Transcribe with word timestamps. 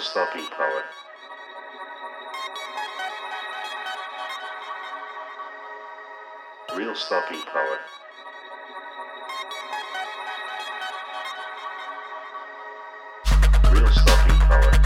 stopping 0.00 0.44
power. 0.46 0.84
Real 6.76 6.94
stopping 6.94 7.40
power. 7.42 7.78
Real 13.72 13.90
stopping 13.90 14.38
power. 14.38 14.77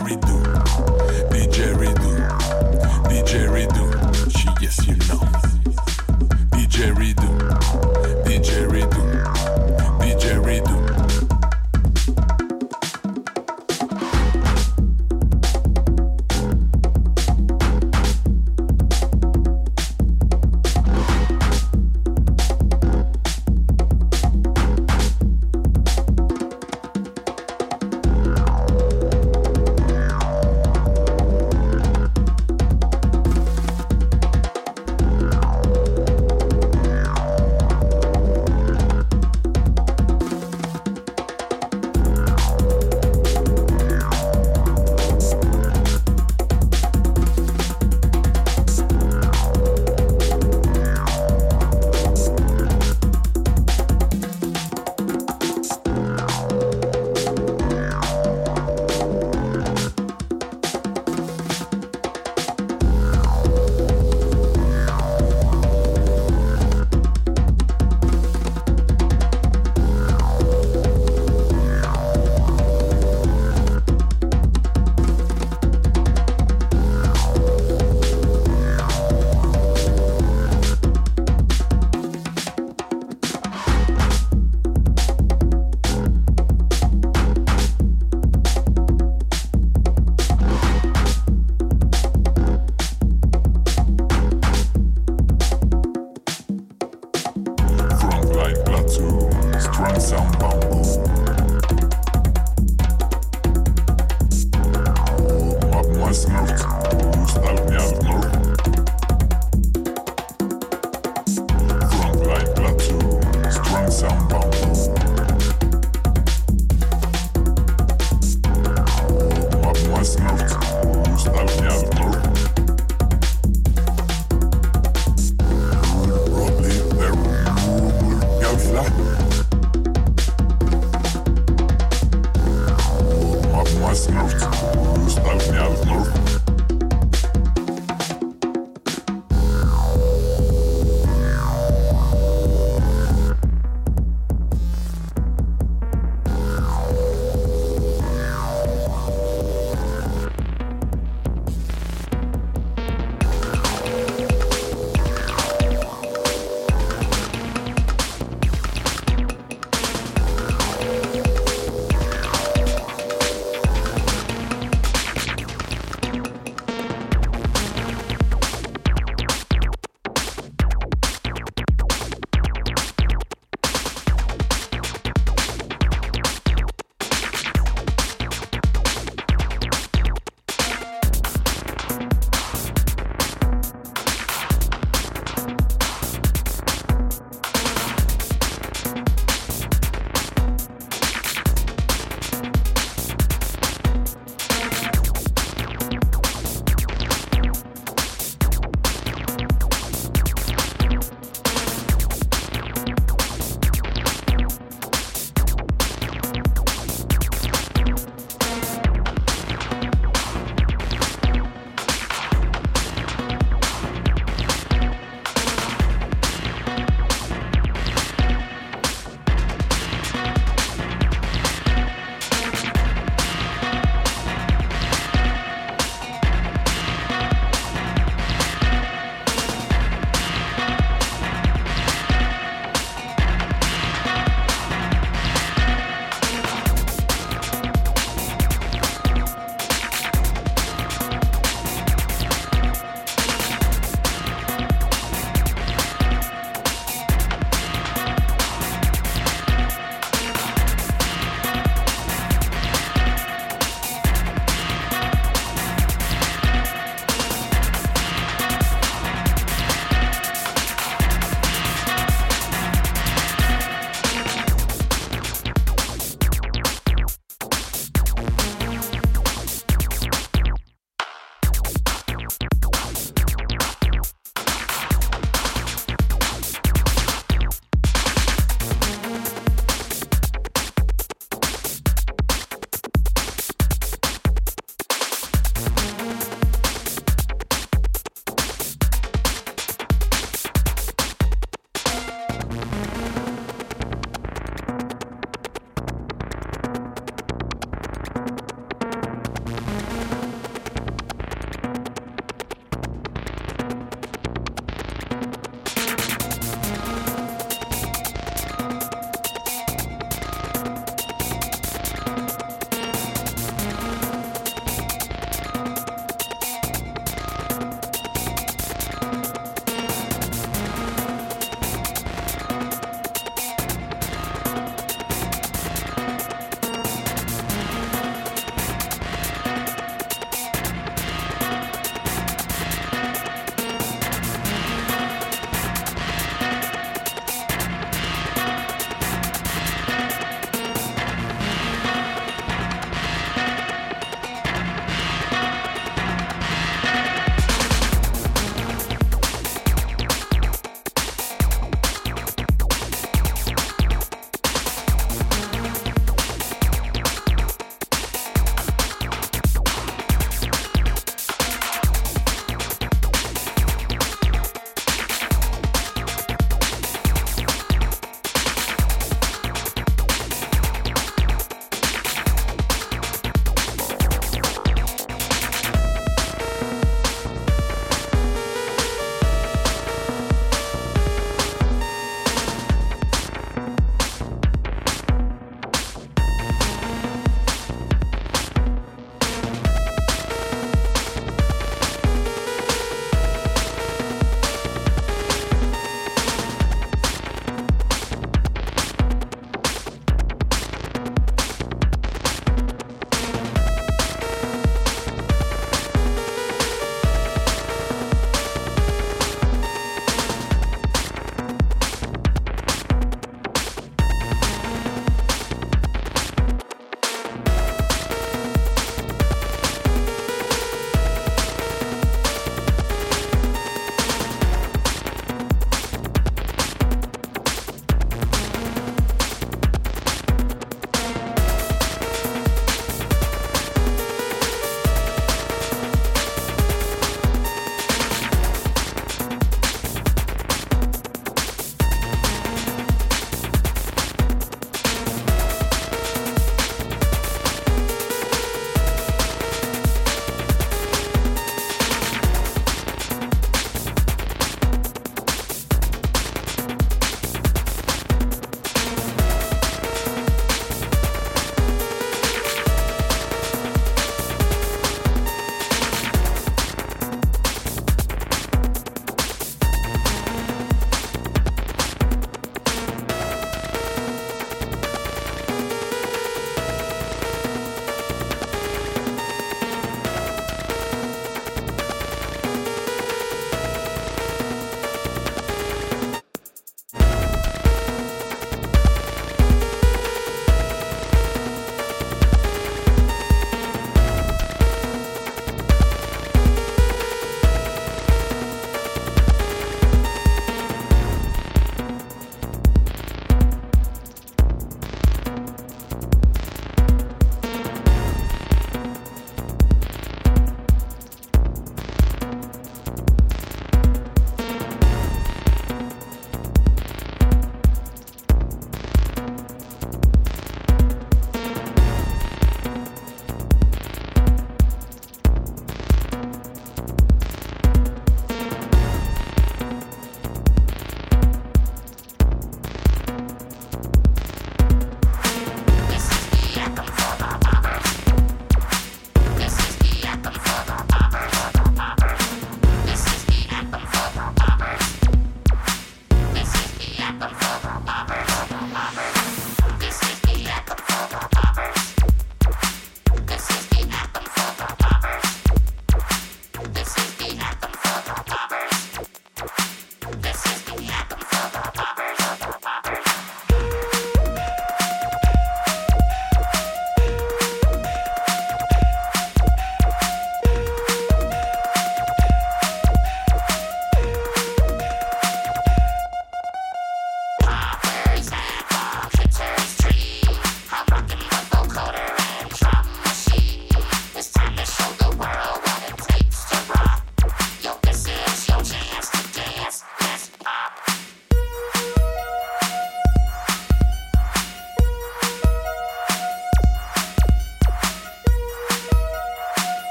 Why 0.00 0.21